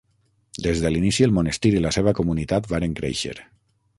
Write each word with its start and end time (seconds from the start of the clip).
Des 0.67 0.79
de 0.85 0.89
l'inici 0.93 1.27
el 1.27 1.35
monestir 1.35 1.71
i 1.79 1.83
la 1.87 1.93
seva 1.99 2.15
comunitat 2.21 2.73
varen 2.75 2.99
créixer. 3.01 3.37